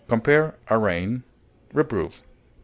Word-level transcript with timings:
Compare 0.07 0.55
ARRAIGN; 0.67 1.21
REPROVE. 1.75 2.23